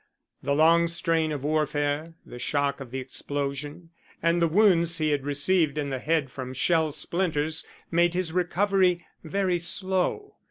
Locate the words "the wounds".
4.41-4.97